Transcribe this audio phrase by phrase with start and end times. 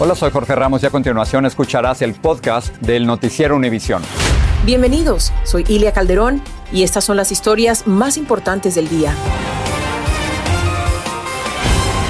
[0.00, 4.02] Hola, soy Jorge Ramos y a continuación escucharás el podcast del Noticiero Univisión.
[4.64, 6.42] Bienvenidos, soy Ilia Calderón
[6.72, 9.14] y estas son las historias más importantes del día.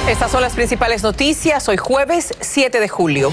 [0.09, 3.31] Estas son las principales noticias hoy jueves 7 de julio.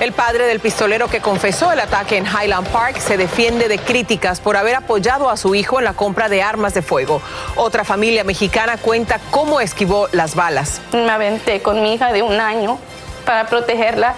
[0.00, 4.40] El padre del pistolero que confesó el ataque en Highland Park se defiende de críticas
[4.40, 7.22] por haber apoyado a su hijo en la compra de armas de fuego.
[7.56, 10.80] Otra familia mexicana cuenta cómo esquivó las balas.
[10.92, 12.78] Me aventé con mi hija de un año
[13.24, 14.14] para protegerla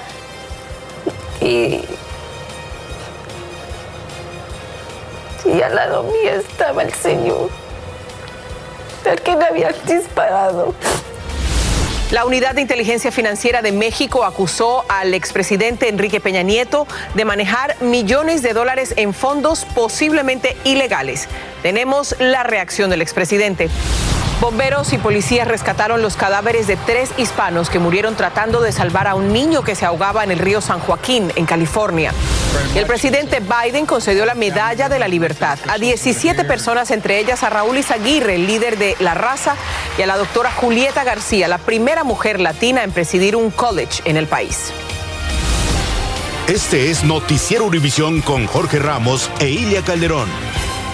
[1.40, 1.84] y,
[5.62, 7.50] al lado mío estaba el señor,
[9.04, 10.74] el que me había disparado.
[12.12, 17.74] La Unidad de Inteligencia Financiera de México acusó al expresidente Enrique Peña Nieto de manejar
[17.80, 21.26] millones de dólares en fondos posiblemente ilegales.
[21.62, 23.68] Tenemos la reacción del expresidente.
[24.40, 29.16] Bomberos y policías rescataron los cadáveres de tres hispanos que murieron tratando de salvar a
[29.16, 32.12] un niño que se ahogaba en el río San Joaquín, en California.
[32.74, 37.50] El presidente Biden concedió la Medalla de la Libertad a 17 personas, entre ellas a
[37.50, 39.56] Raúl Izaguirre, el líder de La Raza,
[39.98, 44.16] y a la doctora Julieta García, la primera mujer latina en presidir un college en
[44.16, 44.72] el país.
[46.48, 50.28] Este es Noticiero Univisión con Jorge Ramos e Ilia Calderón.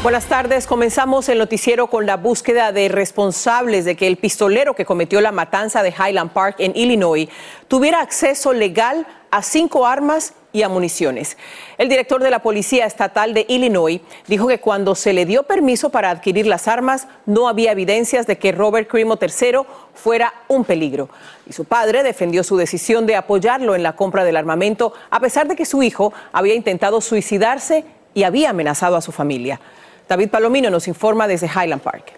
[0.02, 0.66] Buenas tardes.
[0.66, 5.30] Comenzamos el noticiero con la búsqueda de responsables de que el pistolero que cometió la
[5.30, 7.28] matanza de Highland Park en Illinois
[7.68, 11.36] tuviera acceso legal a cinco armas y a municiones.
[11.78, 15.90] El director de la Policía Estatal de Illinois dijo que cuando se le dio permiso
[15.90, 19.60] para adquirir las armas no había evidencias de que Robert Crimo III
[19.94, 21.08] fuera un peligro.
[21.46, 25.48] Y su padre defendió su decisión de apoyarlo en la compra del armamento a pesar
[25.48, 27.84] de que su hijo había intentado suicidarse
[28.14, 29.60] y había amenazado a su familia.
[30.08, 32.12] David Palomino nos informa desde Highland Park.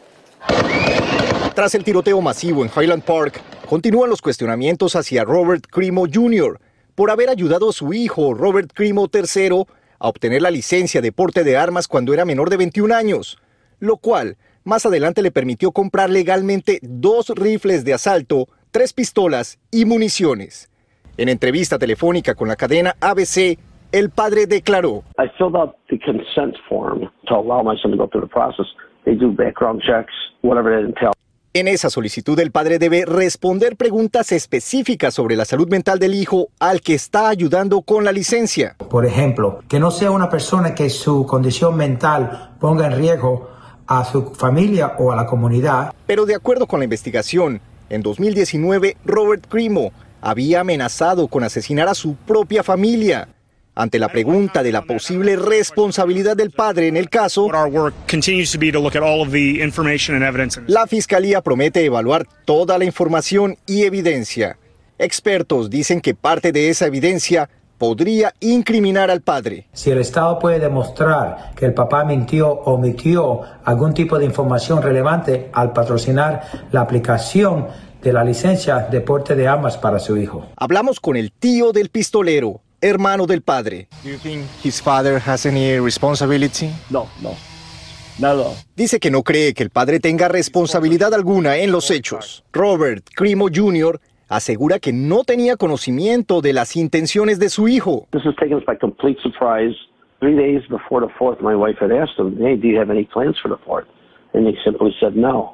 [1.54, 6.58] Tras el tiroteo masivo en Highland Park, continúan los cuestionamientos hacia Robert Crimo Jr.
[6.94, 9.64] por haber ayudado a su hijo, Robert Crimo III,
[9.98, 13.38] a obtener la licencia de porte de armas cuando era menor de 21 años,
[13.80, 19.84] lo cual más adelante le permitió comprar legalmente dos rifles de asalto, tres pistolas y
[19.84, 20.70] municiones.
[21.16, 23.58] En entrevista telefónica con la cadena ABC,
[23.92, 25.02] el padre declaró.
[31.56, 36.48] En esa solicitud el padre debe responder preguntas específicas sobre la salud mental del hijo
[36.58, 38.74] al que está ayudando con la licencia.
[38.90, 43.50] Por ejemplo, que no sea una persona que su condición mental ponga en riesgo
[43.86, 45.94] a su familia o a la comunidad.
[46.08, 51.94] Pero de acuerdo con la investigación, en 2019 Robert Crimo había amenazado con asesinar a
[51.94, 53.28] su propia familia.
[53.76, 57.50] Ante la pregunta de la posible responsabilidad del padre en el caso,
[60.66, 64.58] la Fiscalía promete evaluar toda la información y evidencia.
[64.96, 69.66] Expertos dicen que parte de esa evidencia podría incriminar al padre.
[69.72, 74.82] Si el Estado puede demostrar que el papá mintió o omitió algún tipo de información
[74.82, 77.66] relevante al patrocinar la aplicación
[78.04, 80.46] de la licencia de porte de armas para su hijo.
[80.56, 83.88] Hablamos con el tío del pistolero, hermano del padre.
[86.90, 87.34] No, no.
[88.18, 88.44] Nada.
[88.76, 92.44] Dice que no cree que el padre tenga responsabilidad alguna en los hechos.
[92.52, 94.00] Robert Crimo Jr.
[94.28, 98.06] asegura que no tenía conocimiento de las intenciones de su hijo.
[98.12, 99.74] This is taken us by complete surprise.
[100.20, 103.04] Three days before the fourth, my wife had asked him, "Hey, do you have any
[103.04, 103.86] plans for the fourth?"
[104.32, 105.52] And he simply said no.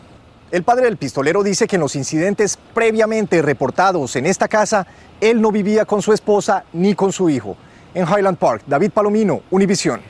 [0.51, 4.85] El padre del pistolero dice que en los incidentes previamente reportados en esta casa,
[5.21, 7.57] él no vivía con su esposa ni con su hijo.
[7.95, 10.01] En Highland Park, David Palomino, Univisión.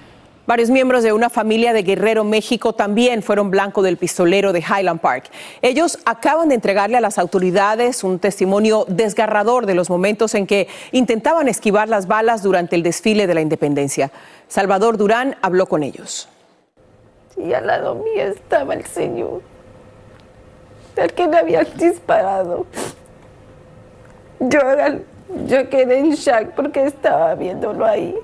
[0.47, 5.01] Varios miembros de una familia de Guerrero, México, también fueron blanco del pistolero de Highland
[5.01, 5.31] Park.
[5.61, 10.69] Ellos acaban de entregarle a las autoridades un testimonio desgarrador de los momentos en que
[10.91, 14.11] intentaban esquivar las balas durante el desfile de la independencia.
[14.49, 16.29] Salvador Durán habló con ellos.
[17.37, 19.43] Y al lado mío estaba el señor,
[21.01, 22.67] el que me había disparado.
[24.39, 24.61] Yo,
[25.47, 28.15] yo quedé en shock porque estaba viéndolo ahí.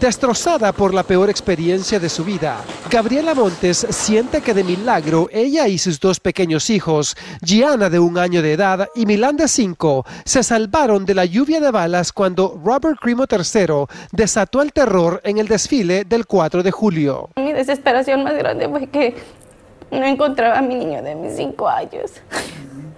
[0.00, 2.60] Destrozada por la peor experiencia de su vida,
[2.90, 8.18] Gabriela Montes siente que de milagro ella y sus dos pequeños hijos, Gianna de un
[8.18, 12.60] año de edad y Milán de cinco, se salvaron de la lluvia de balas cuando
[12.64, 17.30] Robert Crimo III desató el terror en el desfile del 4 de julio.
[17.36, 19.14] Mi desesperación más grande fue que
[19.98, 22.12] no encontraba a mi niño de mis cinco años.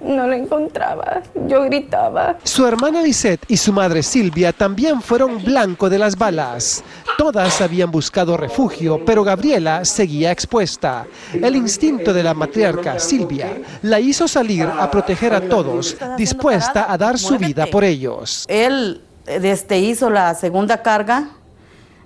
[0.00, 1.22] No lo encontraba.
[1.48, 2.36] Yo gritaba.
[2.44, 6.84] Su hermana Lisette y su madre Silvia también fueron blanco de las balas.
[7.18, 11.06] Todas habían buscado refugio, pero Gabriela seguía expuesta.
[11.32, 16.96] El instinto de la matriarca Silvia la hizo salir a proteger a todos, dispuesta a
[16.96, 18.44] dar su vida por ellos.
[18.48, 21.30] Él desde hizo la segunda carga.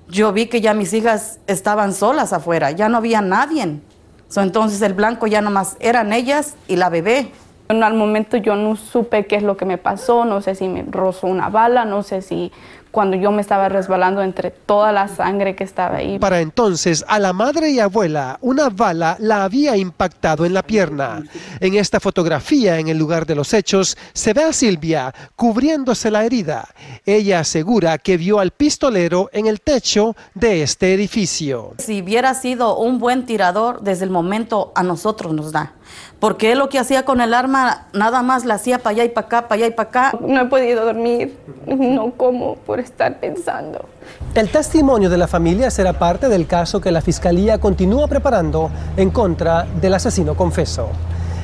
[0.08, 3.80] Yo vi que ya mis hijas estaban solas afuera, ya no había nadie.
[4.36, 7.32] Entonces el blanco ya nomás eran ellas y la bebé.
[7.68, 10.84] Al momento yo no supe qué es lo que me pasó, no sé si me
[10.88, 12.50] rozó una bala, no sé si
[12.90, 16.18] cuando yo me estaba resbalando entre toda la sangre que estaba ahí.
[16.18, 21.22] Para entonces, a la madre y abuela, una bala la había impactado en la pierna.
[21.60, 26.24] En esta fotografía, en el lugar de los hechos, se ve a Silvia cubriéndose la
[26.24, 26.68] herida.
[27.06, 31.74] Ella asegura que vio al pistolero en el techo de este edificio.
[31.78, 35.74] Si hubiera sido un buen tirador, desde el momento a nosotros nos da
[36.20, 39.08] porque él lo que hacía con el arma nada más la hacía para allá y
[39.08, 40.12] para acá, para allá y para acá.
[40.20, 41.36] No he podido dormir,
[41.66, 43.86] no como por estar pensando.
[44.34, 49.10] El testimonio de la familia será parte del caso que la Fiscalía continúa preparando en
[49.10, 50.90] contra del asesino confeso.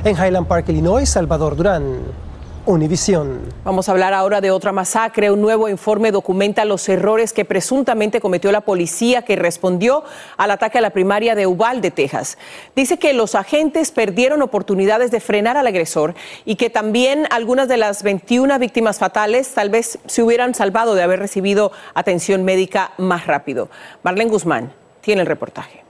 [0.05, 2.26] En Highland Park, Illinois, Salvador Durán.
[2.67, 3.43] Univisión.
[3.63, 5.31] Vamos a hablar ahora de otra masacre.
[5.31, 10.03] Un nuevo informe documenta los errores que presuntamente cometió la policía que respondió
[10.37, 12.39] al ataque a la primaria de Uvalde, Texas.
[12.75, 17.77] Dice que los agentes perdieron oportunidades de frenar al agresor y que también algunas de
[17.77, 23.29] las 21 víctimas fatales tal vez se hubieran salvado de haber recibido atención médica más
[23.29, 23.69] rápido.
[24.03, 24.73] Marlene Guzmán
[25.03, 25.85] tiene el reportaje.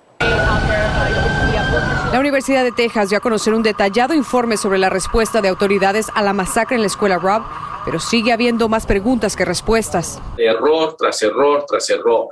[2.12, 6.06] La Universidad de Texas dio a conocer un detallado informe sobre la respuesta de autoridades
[6.14, 7.42] a la masacre en la escuela Rob,
[7.84, 10.20] pero sigue habiendo más preguntas que respuestas.
[10.38, 12.28] Error tras error tras error.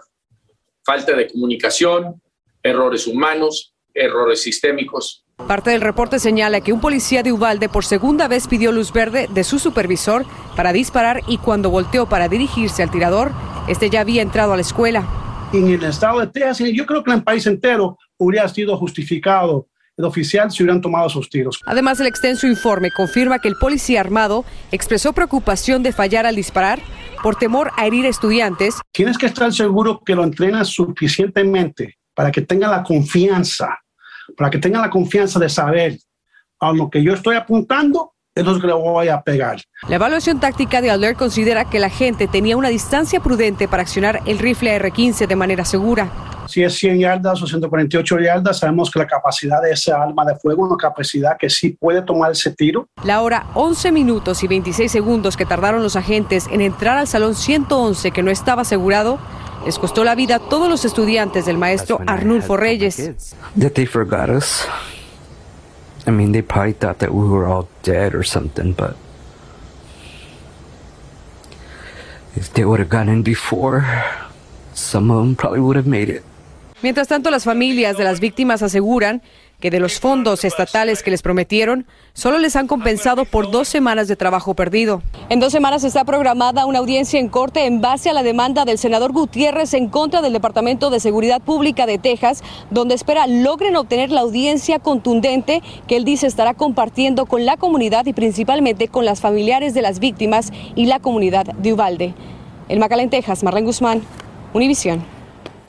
[0.84, 2.22] Falta de comunicación,
[2.62, 5.24] errores humanos, errores sistémicos.
[5.48, 9.28] Parte del reporte señala que un policía de Uvalde por segunda vez pidió luz verde
[9.28, 10.24] de su supervisor
[10.54, 13.32] para disparar y cuando volteó para dirigirse al tirador,
[13.66, 15.23] este ya había entrado a la escuela.
[15.54, 19.68] En el estado de Texas, yo creo que en el país entero, hubiera sido justificado
[19.96, 21.60] el oficial si hubieran tomado sus tiros.
[21.64, 26.80] Además, el extenso informe confirma que el policía armado expresó preocupación de fallar al disparar
[27.22, 28.80] por temor a herir estudiantes.
[28.90, 33.78] Tienes que estar seguro que lo entrenas suficientemente para que tenga la confianza,
[34.36, 35.98] para que tenga la confianza de saber
[36.58, 39.60] a lo que yo estoy apuntando es lo que le voy a pegar.
[39.88, 44.22] La evaluación táctica de Alert considera que la gente tenía una distancia prudente para accionar
[44.26, 46.10] el rifle R-15 de manera segura.
[46.48, 50.36] Si es 100 yardas o 148 yardas, sabemos que la capacidad de esa arma de
[50.36, 52.88] fuego es una capacidad que sí puede tomar ese tiro.
[53.04, 57.34] La hora 11 minutos y 26 segundos que tardaron los agentes en entrar al salón
[57.34, 59.18] 111 que no estaba asegurado
[59.64, 63.12] les costó la vida a todos los estudiantes del maestro Arnulfo Reyes.
[66.06, 68.96] I mean, they probably thought that we were all dead or something, but
[72.36, 73.86] if they would have gotten in before,
[74.74, 76.24] some of them probably would have made it.
[76.84, 79.22] Mientras tanto, las familias de las víctimas aseguran
[79.58, 84.06] que de los fondos estatales que les prometieron, solo les han compensado por dos semanas
[84.06, 85.02] de trabajo perdido.
[85.30, 88.76] En dos semanas está programada una audiencia en corte en base a la demanda del
[88.76, 94.10] senador Gutiérrez en contra del Departamento de Seguridad Pública de Texas, donde espera logren obtener
[94.10, 99.22] la audiencia contundente que él dice estará compartiendo con la comunidad y principalmente con las
[99.22, 102.12] familiares de las víctimas y la comunidad de Uvalde.
[102.68, 104.02] En Macalén, Texas, Marlene Guzmán,
[104.52, 105.13] Univisión.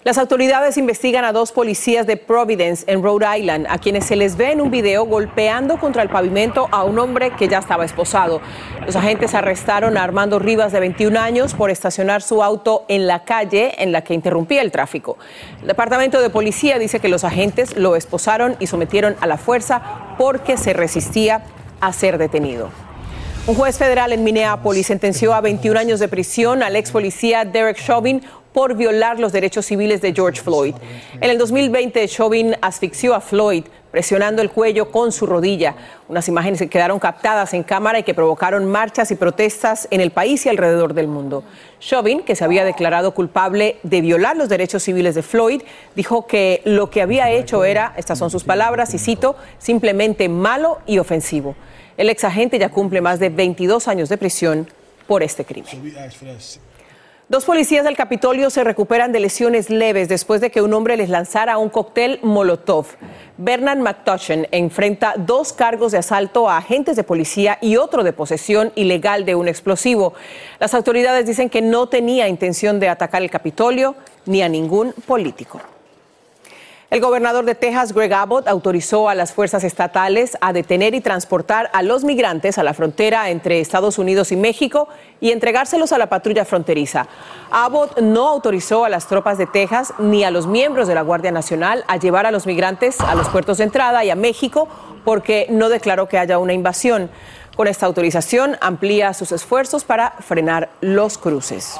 [0.05, 4.38] Las autoridades investigan a dos policías de Providence en Rhode Island, a quienes se les
[4.38, 8.39] ve en un video golpeando contra el pavimento a un hombre que ya estaba esposado.
[8.85, 13.24] Los agentes arrestaron a Armando Rivas, de 21 años, por estacionar su auto en la
[13.24, 15.17] calle en la que interrumpía el tráfico.
[15.62, 19.81] El Departamento de Policía dice que los agentes lo esposaron y sometieron a la fuerza
[20.19, 21.41] porque se resistía
[21.81, 22.69] a ser detenido.
[23.47, 27.77] Un juez federal en Minneapolis sentenció a 21 años de prisión al ex policía Derek
[27.77, 28.24] Chauvin
[28.55, 30.75] por violar los derechos civiles de George Floyd.
[31.19, 35.75] En el 2020, Chauvin asfixió a Floyd presionando el cuello con su rodilla.
[36.07, 40.12] Unas imágenes que quedaron captadas en cámara y que provocaron marchas y protestas en el
[40.12, 41.43] país y alrededor del mundo.
[41.81, 45.62] Chauvin, que se había declarado culpable de violar los derechos civiles de Floyd,
[45.93, 50.79] dijo que lo que había hecho era, estas son sus palabras, y cito, simplemente malo
[50.85, 51.57] y ofensivo.
[51.97, 54.65] El ex agente ya cumple más de 22 años de prisión
[55.07, 55.93] por este crimen.
[57.27, 61.10] Dos policías del Capitolio se recuperan de lesiones leves después de que un hombre les
[61.10, 62.86] lanzara un cóctel Molotov.
[63.39, 68.72] Bernard McTushen enfrenta dos cargos de asalto a agentes de policía y otro de posesión
[68.75, 70.13] ilegal de un explosivo.
[70.60, 73.96] Las autoridades dicen que no tenía intención de atacar el Capitolio
[74.27, 75.60] ni a ningún político.
[76.92, 81.72] El gobernador de Texas, Greg Abbott, autorizó a las fuerzas estatales a detener y transportar
[81.74, 84.88] a los migrantes a la frontera entre Estados Unidos y México
[85.20, 87.08] y entregárselos a la patrulla fronteriza.
[87.50, 91.32] Abbott no autorizó a las tropas de Texas ni a los miembros de la Guardia
[91.32, 94.68] Nacional a llevar a los migrantes a los puertos de entrada y a México
[95.04, 97.10] porque no declaró que haya una invasión.
[97.56, 101.80] Con esta autorización amplía sus esfuerzos para frenar los cruces.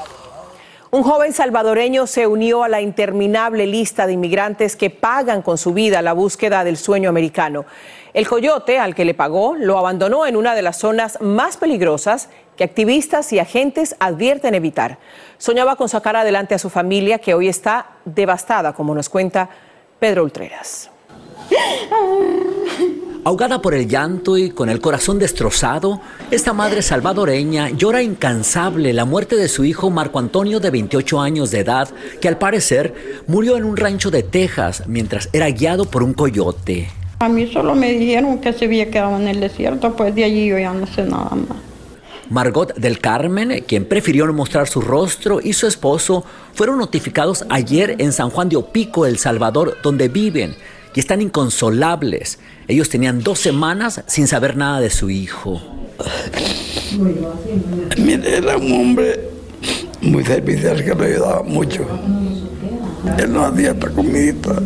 [0.96, 5.74] Un joven salvadoreño se unió a la interminable lista de inmigrantes que pagan con su
[5.74, 7.66] vida la búsqueda del sueño americano.
[8.14, 12.30] El coyote al que le pagó lo abandonó en una de las zonas más peligrosas
[12.56, 14.98] que activistas y agentes advierten evitar.
[15.38, 19.50] Soñaba con sacar adelante a su familia que hoy está devastada, como nos cuenta
[20.00, 20.90] Pedro Ultreras.
[23.27, 29.03] Ahogada por el llanto y con el corazón destrozado, esta madre salvadoreña llora incansable la
[29.03, 31.89] muerte de su hijo Marco Antonio de 28 años de edad,
[32.22, 36.88] que al parecer murió en un rancho de Texas mientras era guiado por un coyote.
[37.17, 40.46] A mí solo me dijeron que se había quedado en el desierto, pues de allí
[40.46, 41.58] yo ya no sé nada más.
[42.29, 47.96] Margot del Carmen, quien prefirió no mostrar su rostro, y su esposo fueron notificados ayer
[47.98, 50.55] en San Juan de Opico, El Salvador, donde viven
[50.96, 52.40] y están inconsolables.
[52.68, 55.62] Ellos tenían dos semanas sin saber nada de su hijo.
[57.98, 59.30] Mire, era un hombre
[60.02, 61.86] muy servicial que me ayudaba mucho.
[63.18, 64.62] Él no hacía esta comidita.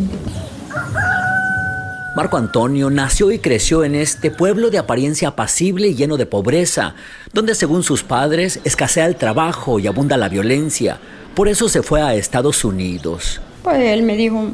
[2.16, 6.96] Marco Antonio nació y creció en este pueblo de apariencia apacible y lleno de pobreza,
[7.34, 11.00] donde según sus padres escasea el trabajo y abunda la violencia.
[11.34, 13.40] Por eso se fue a Estados Unidos.
[13.64, 14.50] Pues él me dijo,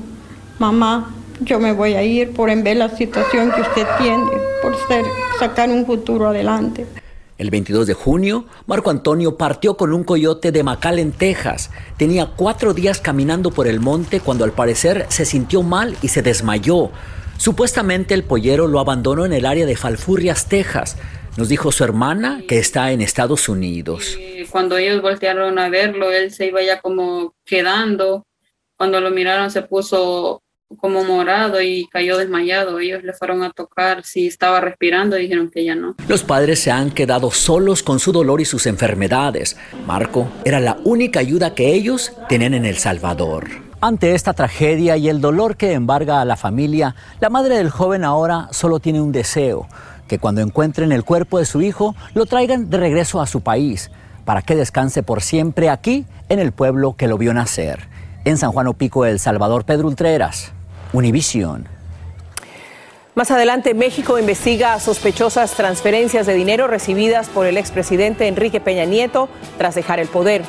[0.59, 1.09] mamá,
[1.41, 4.25] yo me voy a ir por en ver la situación que usted tiene,
[4.61, 5.05] por ser,
[5.39, 6.85] sacar un futuro adelante.
[7.37, 11.69] El 22 de junio, Marco Antonio partió con un coyote de en Texas.
[11.97, 16.21] Tenía cuatro días caminando por el monte cuando al parecer se sintió mal y se
[16.21, 16.91] desmayó.
[17.37, 20.95] Supuestamente el pollero lo abandonó en el área de Falfurrias, Texas.
[21.35, 24.17] Nos dijo su hermana que está en Estados Unidos.
[24.49, 28.23] Cuando ellos voltearon a verlo, él se iba ya como quedando.
[28.77, 30.41] Cuando lo miraron se puso
[30.79, 32.79] como morado y cayó desmayado.
[32.79, 35.95] Ellos le fueron a tocar si estaba respirando y dijeron que ya no.
[36.07, 39.57] Los padres se han quedado solos con su dolor y sus enfermedades.
[39.85, 43.47] Marco era la única ayuda que ellos tenían en El Salvador.
[43.81, 48.03] Ante esta tragedia y el dolor que embarga a la familia, la madre del joven
[48.03, 49.67] ahora solo tiene un deseo,
[50.07, 53.91] que cuando encuentren el cuerpo de su hijo lo traigan de regreso a su país,
[54.23, 57.87] para que descanse por siempre aquí en el pueblo que lo vio nacer.
[58.23, 60.54] En San Juan Opico, El Salvador, Pedro Ultreras,
[60.95, 61.67] Univisión.
[63.15, 69.27] Más adelante, México investiga sospechosas transferencias de dinero recibidas por el expresidente Enrique Peña Nieto
[69.57, 70.43] tras dejar el poder.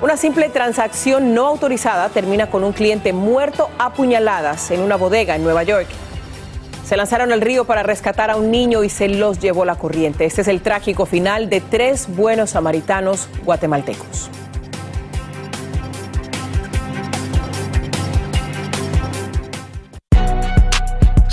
[0.00, 5.34] Una simple transacción no autorizada termina con un cliente muerto a puñaladas en una bodega
[5.34, 5.88] en Nueva York.
[6.84, 10.24] Se lanzaron al río para rescatar a un niño y se los llevó la corriente.
[10.24, 14.30] Este es el trágico final de tres buenos samaritanos guatemaltecos.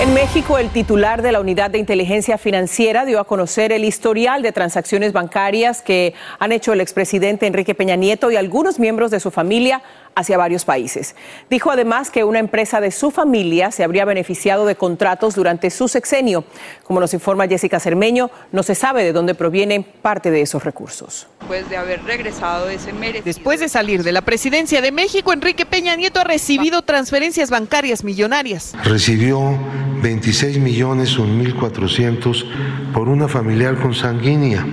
[0.00, 4.42] En México, el titular de la Unidad de Inteligencia Financiera dio a conocer el historial
[4.42, 9.20] de transacciones bancarias que han hecho el expresidente Enrique Peña Nieto y algunos miembros de
[9.20, 9.82] su familia
[10.14, 11.14] hacia varios países.
[11.50, 15.88] Dijo además que una empresa de su familia se habría beneficiado de contratos durante su
[15.88, 16.44] sexenio.
[16.84, 21.26] Como nos informa Jessica Cermeño, no se sabe de dónde provienen parte de esos recursos.
[21.40, 22.92] Después de haber regresado ese
[23.24, 28.04] Después de salir de la presidencia de México, Enrique Peña Nieto ha recibido transferencias bancarias
[28.04, 28.72] millonarias.
[28.84, 29.58] Recibió
[30.02, 34.64] 26 millones 1.400 por una familiar consanguínea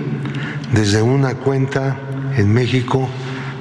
[0.72, 1.96] desde una cuenta
[2.36, 3.08] en México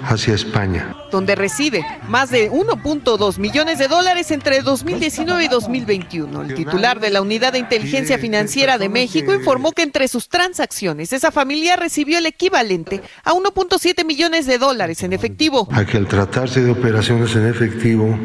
[0.04, 0.96] hacia España.
[1.12, 6.42] Donde recibe más de 1.2 millones de dólares entre 2019 y 2021.
[6.44, 11.14] El titular de la Unidad de Inteligencia Financiera de México informó que entre sus transacciones
[11.14, 15.68] esa familia recibió el equivalente a 1.7 millones de dólares en efectivo.
[15.72, 18.18] A que al tratarse de operaciones en efectivo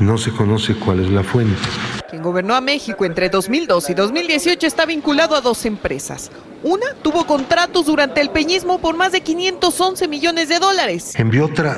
[0.00, 1.62] no se conoce cuál es la fuente.
[2.10, 6.30] Quien gobernó a México entre 2002 y 2018 está vinculado a dos empresas.
[6.62, 11.12] Una tuvo contratos durante el peñismo por más de 511 millones de dólares.
[11.16, 11.74] Envió otra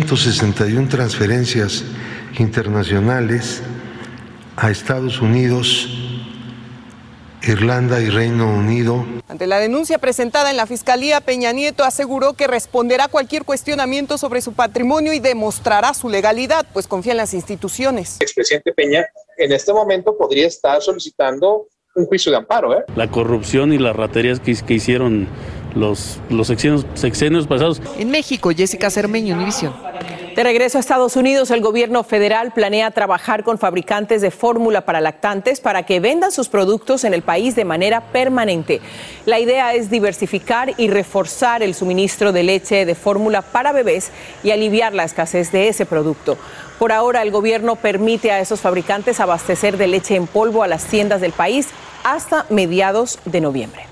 [0.00, 1.84] 261 transferencias
[2.38, 3.62] internacionales
[4.56, 5.88] a Estados Unidos,
[7.42, 9.04] Irlanda y Reino Unido.
[9.28, 14.40] Ante la denuncia presentada en la Fiscalía, Peña Nieto aseguró que responderá cualquier cuestionamiento sobre
[14.40, 18.16] su patrimonio y demostrará su legalidad, pues confía en las instituciones.
[18.20, 19.06] El expresidente Peña
[19.36, 22.78] en este momento podría estar solicitando un juicio de amparo.
[22.78, 22.84] ¿eh?
[22.96, 25.28] La corrupción y las raterías que, que hicieron
[25.74, 27.80] los, los sexenios, sexenios, pasados.
[27.98, 29.72] En México, Jessica Cermeño, Univisión.
[30.34, 35.02] De regreso a Estados Unidos, el gobierno federal planea trabajar con fabricantes de fórmula para
[35.02, 38.80] lactantes para que vendan sus productos en el país de manera permanente.
[39.26, 44.10] La idea es diversificar y reforzar el suministro de leche de fórmula para bebés
[44.42, 46.38] y aliviar la escasez de ese producto.
[46.78, 50.86] Por ahora, el gobierno permite a esos fabricantes abastecer de leche en polvo a las
[50.86, 51.68] tiendas del país
[52.04, 53.91] hasta mediados de noviembre.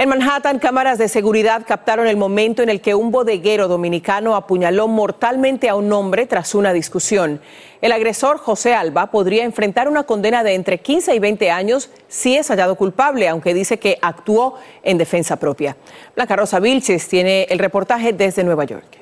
[0.00, 4.88] En Manhattan, cámaras de seguridad captaron el momento en el que un bodeguero dominicano apuñaló
[4.88, 7.38] mortalmente a un hombre tras una discusión.
[7.82, 12.34] El agresor, José Alba, podría enfrentar una condena de entre 15 y 20 años si
[12.34, 15.76] es hallado culpable, aunque dice que actuó en defensa propia.
[16.16, 18.96] Blanca Rosa Vilches tiene el reportaje desde Nueva York.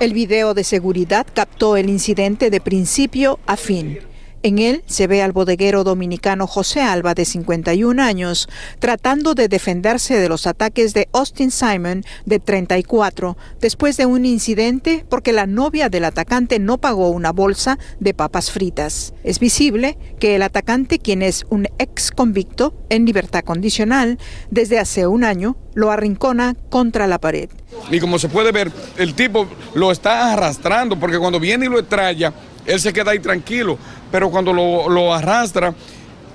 [0.00, 4.00] El video de seguridad captó el incidente de principio a fin.
[4.44, 8.48] En él se ve al bodeguero dominicano José Alba, de 51 años,
[8.80, 15.04] tratando de defenderse de los ataques de Austin Simon, de 34, después de un incidente
[15.08, 19.14] porque la novia del atacante no pagó una bolsa de papas fritas.
[19.22, 24.18] Es visible que el atacante, quien es un ex convicto en libertad condicional,
[24.50, 27.48] desde hace un año lo arrincona contra la pared.
[27.90, 31.78] Y como se puede ver, el tipo lo está arrastrando porque cuando viene y lo
[31.78, 32.32] estrella,
[32.66, 33.78] él se queda ahí tranquilo,
[34.10, 35.74] pero cuando lo, lo, arrastra,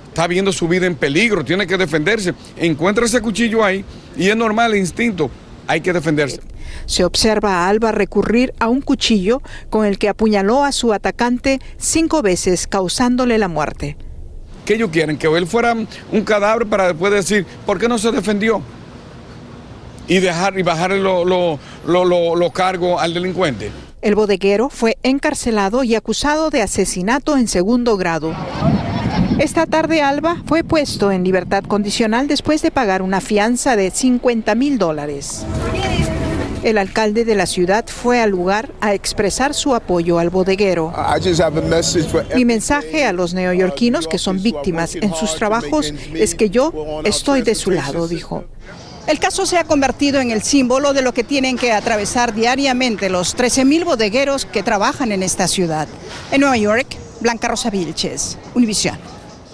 [0.08, 2.34] está viendo su vida en peligro, tiene que defenderse.
[2.56, 3.84] Encuentra ese cuchillo ahí
[4.16, 5.30] y es normal el instinto,
[5.66, 6.40] hay que defenderse.
[6.86, 11.60] Se observa a Alba recurrir a un cuchillo con el que apuñaló a su atacante
[11.76, 13.96] cinco veces, causándole la muerte.
[14.64, 15.16] ¿Qué ellos quieren?
[15.16, 15.74] Que él fuera
[16.12, 18.60] un cadáver para después decir, ¿por qué no se defendió?
[20.06, 23.70] Y dejar y bajarle los lo, lo, lo, cargos al delincuente.
[24.00, 28.32] El bodeguero fue encarcelado y acusado de asesinato en segundo grado.
[29.40, 34.54] Esta tarde Alba fue puesto en libertad condicional después de pagar una fianza de 50
[34.54, 35.44] mil dólares.
[36.62, 40.92] El alcalde de la ciudad fue al lugar a expresar su apoyo al bodeguero.
[42.34, 47.42] Mi mensaje a los neoyorquinos que son víctimas en sus trabajos es que yo estoy
[47.42, 48.44] de su lado, dijo.
[49.08, 53.08] El caso se ha convertido en el símbolo de lo que tienen que atravesar diariamente
[53.08, 55.88] los 13.000 bodegueros que trabajan en esta ciudad.
[56.30, 56.86] En Nueva York,
[57.20, 58.98] Blanca Rosa Vilches, Univisión.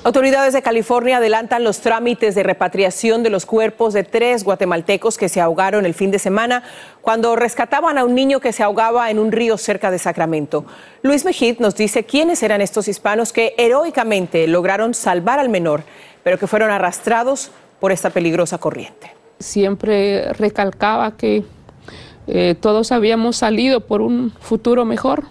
[0.02, 5.28] Autoridades de California adelantan los trámites de repatriación de los cuerpos de tres guatemaltecos que
[5.28, 6.64] se ahogaron el fin de semana
[7.00, 10.66] cuando rescataban a un niño que se ahogaba en un río cerca de Sacramento.
[11.02, 15.84] Luis Mejid nos dice quiénes eran estos hispanos que heroicamente lograron salvar al menor,
[16.24, 21.44] pero que fueron arrastrados por esta peligrosa corriente siempre recalcaba que
[22.26, 25.24] eh, todos habíamos salido por un futuro mejor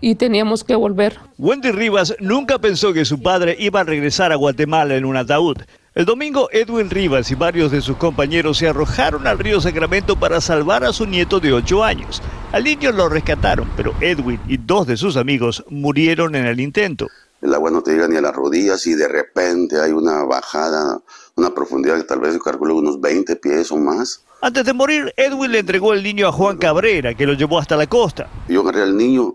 [0.00, 1.18] y teníamos que volver.
[1.38, 5.58] Wendy Rivas nunca pensó que su padre iba a regresar a Guatemala en un ataúd.
[5.94, 10.40] El domingo Edwin Rivas y varios de sus compañeros se arrojaron al río Sacramento para
[10.40, 12.22] salvar a su nieto de 8 años.
[12.50, 17.08] Al niño lo rescataron, pero Edwin y dos de sus amigos murieron en el intento.
[17.42, 21.00] El agua no te llega ni a las rodillas y de repente hay una bajada
[21.36, 24.24] una profundidad que tal vez yo calculo unos 20 pies o más.
[24.40, 27.76] Antes de morir, Edwin le entregó el niño a Juan Cabrera, que lo llevó hasta
[27.76, 28.28] la costa.
[28.48, 29.34] Yo agarré al niño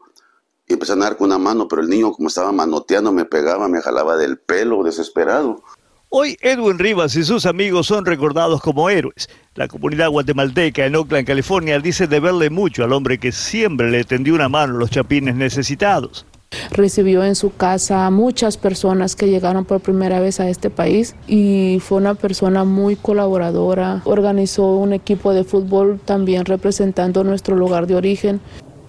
[0.67, 3.67] y empecé a nadar con una mano, pero el niño como estaba manoteando me pegaba,
[3.67, 5.63] me jalaba del pelo, desesperado.
[6.09, 9.29] Hoy Edwin Rivas y sus amigos son recordados como héroes.
[9.55, 14.33] La comunidad guatemalteca en Oakland, California, dice deberle mucho al hombre que siempre le tendió
[14.33, 16.25] una mano a los chapines necesitados.
[16.71, 21.15] Recibió en su casa a muchas personas que llegaron por primera vez a este país
[21.27, 24.01] y fue una persona muy colaboradora.
[24.05, 28.39] Organizó un equipo de fútbol también representando nuestro lugar de origen.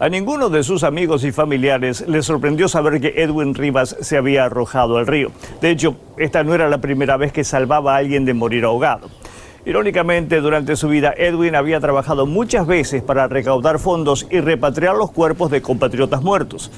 [0.00, 4.44] A ninguno de sus amigos y familiares les sorprendió saber que Edwin Rivas se había
[4.44, 5.32] arrojado al río.
[5.60, 9.08] De hecho, esta no era la primera vez que salvaba a alguien de morir ahogado.
[9.66, 15.10] Irónicamente, durante su vida, Edwin había trabajado muchas veces para recaudar fondos y repatriar los
[15.10, 16.70] cuerpos de compatriotas muertos.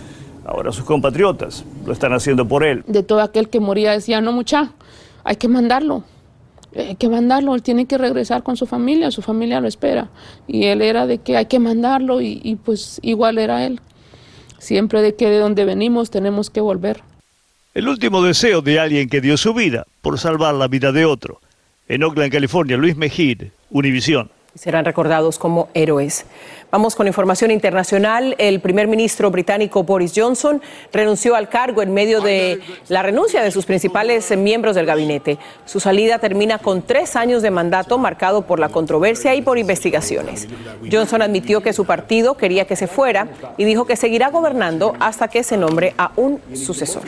[0.45, 2.83] Ahora sus compatriotas lo están haciendo por él.
[2.87, 4.73] De todo aquel que moría decía, no mucha,
[5.25, 6.03] hay que mandarlo,
[6.75, 10.09] hay que mandarlo, él tiene que regresar con su familia, su familia lo espera.
[10.47, 13.81] Y él era de que hay que mandarlo y, y pues igual era él.
[14.59, 17.03] Siempre de que de donde venimos tenemos que volver.
[17.73, 21.41] El último deseo de alguien que dio su vida por salvar la vida de otro.
[21.87, 24.31] En Oakland, California, Luis Mejid, Univisión.
[24.55, 26.27] Serán recordados como héroes.
[26.73, 28.35] Vamos con información internacional.
[28.39, 30.61] El primer ministro británico Boris Johnson
[30.93, 35.39] renunció al cargo en medio de la renuncia de sus principales miembros del gabinete.
[35.67, 40.49] Su salida termina con tres años de mandato marcado por la controversia y por investigaciones.
[40.91, 45.29] Johnson admitió que su partido quería que se fuera y dijo que seguirá gobernando hasta
[45.29, 47.03] que se nombre a un sucesor.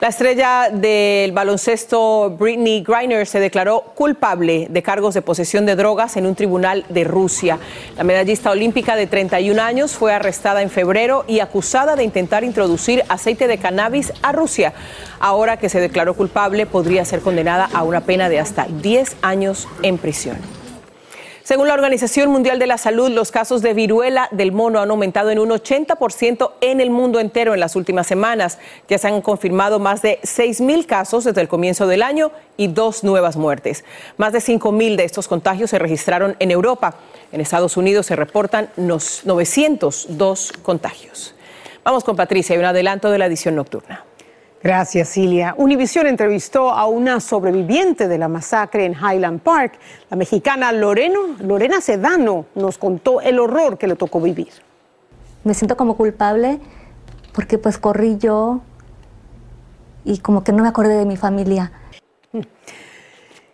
[0.00, 6.16] La estrella del baloncesto Britney Griner se declaró culpable de cargos de posesión de drogas
[6.16, 7.58] en un tribunal de Rusia.
[7.98, 13.04] La medallista olímpica de 31 años fue arrestada en febrero y acusada de intentar introducir
[13.10, 14.72] aceite de cannabis a Rusia.
[15.18, 19.68] Ahora que se declaró culpable, podría ser condenada a una pena de hasta 10 años
[19.82, 20.59] en prisión.
[21.50, 25.30] Según la Organización Mundial de la Salud, los casos de viruela del mono han aumentado
[25.30, 28.60] en un 80% en el mundo entero en las últimas semanas.
[28.88, 33.02] Ya se han confirmado más de 6.000 casos desde el comienzo del año y dos
[33.02, 33.84] nuevas muertes.
[34.16, 36.94] Más de 5.000 de estos contagios se registraron en Europa.
[37.32, 41.34] En Estados Unidos se reportan 902 contagios.
[41.82, 44.04] Vamos con Patricia y un adelanto de la edición nocturna.
[44.62, 45.54] Gracias, Cilia.
[45.56, 49.78] Univision entrevistó a una sobreviviente de la masacre en Highland Park.
[50.10, 54.50] La mexicana Loreno, Lorena Sedano nos contó el horror que le tocó vivir.
[55.44, 56.60] Me siento como culpable
[57.32, 58.60] porque pues corrí yo
[60.04, 61.72] y como que no me acordé de mi familia.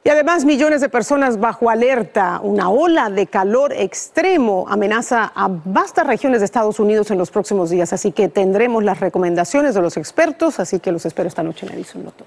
[0.07, 2.39] Y además millones de personas bajo alerta.
[2.41, 7.71] Una ola de calor extremo amenaza a vastas regiones de Estados Unidos en los próximos
[7.71, 7.93] días.
[7.93, 10.61] Así que tendremos las recomendaciones de los expertos.
[10.61, 12.25] Así que los espero esta noche en Edison Doctor.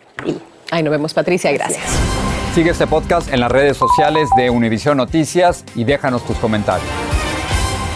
[0.71, 1.53] Ahí nos vemos, Patricia.
[1.53, 1.85] Gracias.
[2.53, 7.08] Sigue este podcast en las redes sociales de Univision Noticias y déjanos tus comentarios.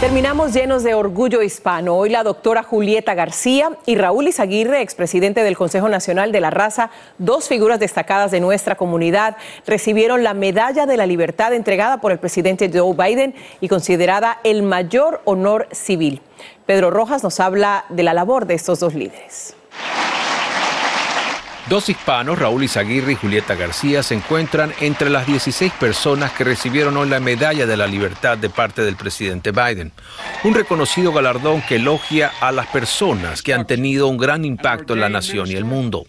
[0.00, 1.96] Terminamos llenos de orgullo hispano.
[1.96, 6.90] Hoy la doctora Julieta García y Raúl Izaguirre, expresidente del Consejo Nacional de la Raza,
[7.18, 12.18] dos figuras destacadas de nuestra comunidad, recibieron la Medalla de la Libertad entregada por el
[12.18, 16.20] presidente Joe Biden y considerada el mayor honor civil.
[16.66, 19.54] Pedro Rojas nos habla de la labor de estos dos líderes.
[21.68, 26.94] Dos hispanos, Raúl Izaguirre y Julieta García, se encuentran entre las 16 personas que recibieron
[26.98, 29.90] hoy la Medalla de la Libertad de parte del presidente Biden.
[30.44, 35.00] Un reconocido galardón que elogia a las personas que han tenido un gran impacto en
[35.00, 36.06] la nación y el mundo.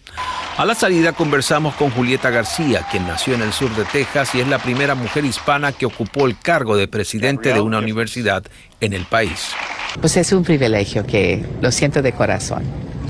[0.58, 4.40] A la salida conversamos con Julieta García, quien nació en el sur de Texas y
[4.40, 8.44] es la primera mujer hispana que ocupó el cargo de presidente de una universidad
[8.82, 9.52] en el país.
[10.00, 12.62] Pues es un privilegio que lo siento de corazón.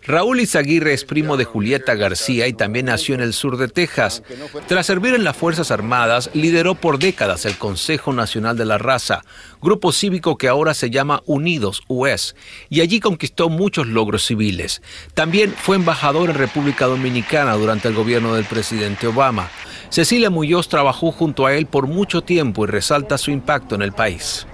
[0.06, 4.22] Raúl Izaguirre es primo de Julieta García y también nació en el sur de Texas.
[4.68, 9.24] Tras servir en las Fuerzas Armadas, lideró por décadas el Consejo Nacional de la Raza,
[9.60, 12.36] grupo cívico que ahora se llama Unidos US,
[12.70, 14.80] y allí conquistó muchos logros civiles.
[15.14, 19.50] También fue embajador en República Dominicana durante el gobierno del presidente Obama.
[19.88, 23.92] Cecilia Muñoz trabajó junto a él por mucho tiempo y resalta su impacto en el
[23.92, 24.46] país.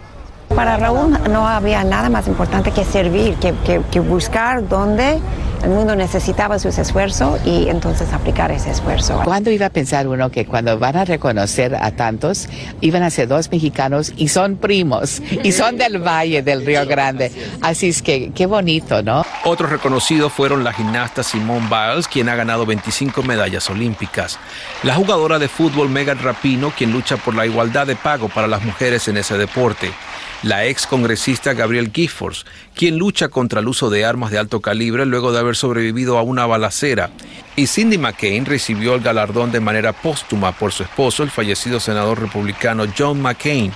[0.57, 5.19] Para Raúl no había nada más importante que servir, que, que, que, buscar dónde
[5.63, 9.21] el mundo necesitaba sus esfuerzos y entonces aplicar ese esfuerzo.
[9.25, 12.49] ¿Cuándo iba a pensar uno que cuando van a reconocer a tantos,
[12.81, 17.33] iban a ser dos mexicanos y son primos y son del Valle del Río Grande?
[17.61, 19.25] Así es que qué bonito, ¿no?
[19.45, 24.39] Otros reconocidos fueron la gimnasta Simone Biles, quien ha ganado 25 medallas olímpicas,
[24.83, 28.63] la jugadora de fútbol Megan Rapino, quien lucha por la igualdad de pago para las
[28.63, 29.93] mujeres en ese deporte,
[30.43, 35.07] la ex congresista Gabriel Giffords, quien lucha contra el uso de armas de alto calibre
[35.07, 37.11] luego de haber sobrevivido a una balacera.
[37.55, 42.21] Y Cindy McCain recibió el galardón de manera póstuma por su esposo, el fallecido senador
[42.21, 43.73] republicano John McCain,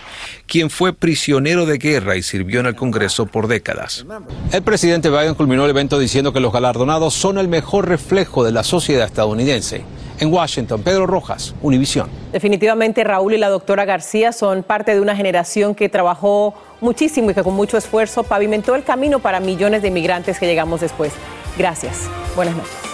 [0.46, 4.06] quien fue prisionero de guerra y sirvió en el Congreso por décadas.
[4.52, 8.52] El presidente Biden culminó el evento diciendo que los galardonados son el mejor reflejo de
[8.52, 9.84] la sociedad estadounidense.
[10.18, 12.08] En Washington, Pedro Rojas, Univisión.
[12.32, 17.34] Definitivamente Raúl y la doctora García son parte de una generación que trabajó muchísimo y
[17.34, 21.12] que con mucho esfuerzo pavimentó el camino para millones de inmigrantes que llegamos después.
[21.58, 22.08] Gracias.
[22.34, 22.86] Buenas noches.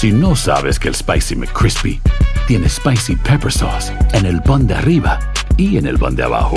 [0.00, 2.00] Si no sabes que el Spicy McCrispy
[2.46, 5.20] tiene Spicy Pepper Sauce en el pan de arriba
[5.58, 6.56] y en el pan de abajo,